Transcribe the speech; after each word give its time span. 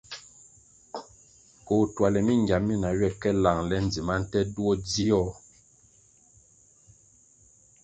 Koh 1.65 1.85
tuale 1.93 2.19
mingia 2.27 2.57
mina 2.67 2.89
ywe 2.97 3.09
ka 3.21 3.29
langle 3.43 3.75
ndzima 3.85 4.13
nte 4.21 4.39
duo 4.53 4.71
dzio. 4.87 5.23